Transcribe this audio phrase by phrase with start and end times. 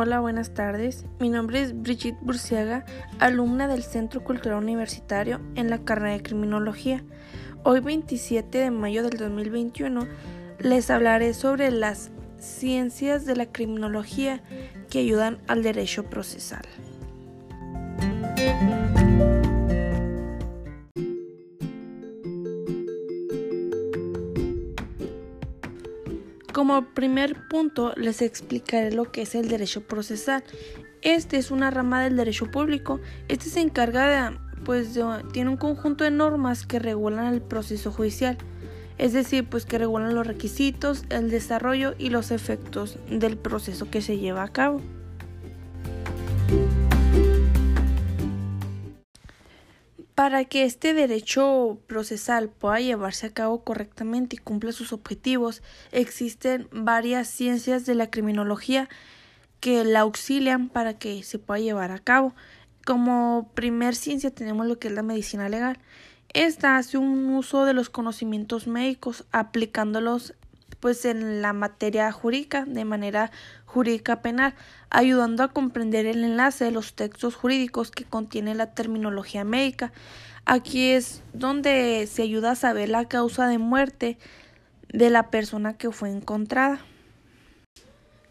[0.00, 1.06] Hola, buenas tardes.
[1.18, 2.84] Mi nombre es Brigitte Burciaga,
[3.18, 7.02] alumna del Centro Cultural Universitario en la carrera de Criminología.
[7.64, 10.06] Hoy 27 de mayo del 2021
[10.60, 14.40] les hablaré sobre las ciencias de la criminología
[14.88, 16.62] que ayudan al derecho procesal.
[26.58, 30.42] Como primer punto les explicaré lo que es el derecho procesal.
[31.02, 32.98] Este es una rama del derecho público.
[33.28, 34.98] Este se encarga de, pues,
[35.32, 38.38] tiene un conjunto de normas que regulan el proceso judicial.
[38.98, 44.02] Es decir, pues que regulan los requisitos, el desarrollo y los efectos del proceso que
[44.02, 44.82] se lleva a cabo.
[50.18, 56.66] Para que este derecho procesal pueda llevarse a cabo correctamente y cumpla sus objetivos, existen
[56.72, 58.88] varias ciencias de la criminología
[59.60, 62.34] que la auxilian para que se pueda llevar a cabo.
[62.84, 65.78] Como primer ciencia tenemos lo que es la medicina legal.
[66.34, 70.34] Esta hace un uso de los conocimientos médicos aplicándolos
[70.80, 73.30] pues en la materia jurídica de manera
[73.66, 74.54] jurídica penal,
[74.90, 79.92] ayudando a comprender el enlace de los textos jurídicos que contiene la terminología médica.
[80.44, 84.18] Aquí es donde se ayuda a saber la causa de muerte
[84.88, 86.80] de la persona que fue encontrada.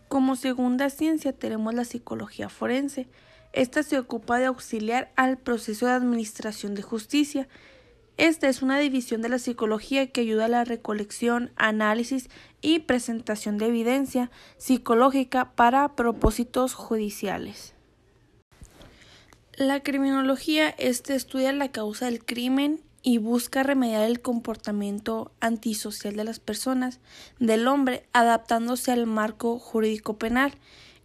[0.08, 3.08] Como segunda ciencia tenemos la psicología forense.
[3.54, 7.48] Esta se ocupa de auxiliar al proceso de administración de justicia
[8.18, 12.30] esta es una división de la psicología que ayuda a la recolección, análisis
[12.62, 17.74] y presentación de evidencia psicológica para propósitos judiciales.
[19.56, 26.24] La criminología este estudia la causa del crimen y busca remediar el comportamiento antisocial de
[26.24, 27.00] las personas,
[27.40, 30.54] del hombre, adaptándose al marco jurídico penal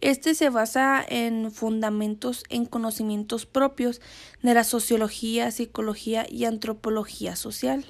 [0.03, 4.01] este se basa en fundamentos en conocimientos propios
[4.41, 7.85] de la sociología, psicología y antropología social.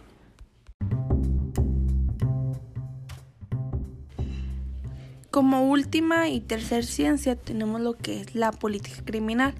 [5.31, 9.55] Como última y tercer ciencia tenemos lo que es la política criminal.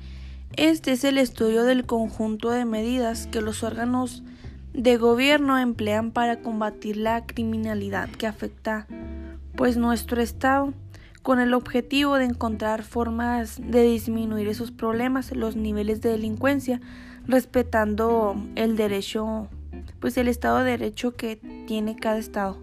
[0.56, 4.22] Este es el estudio del conjunto de medidas que los órganos
[4.74, 8.86] de gobierno emplean para combatir la criminalidad que afecta
[9.56, 10.76] pues nuestro estado
[11.24, 16.82] con el objetivo de encontrar formas de disminuir esos problemas, los niveles de delincuencia,
[17.26, 19.48] respetando el derecho,
[20.00, 22.63] pues el estado de derecho que tiene cada estado.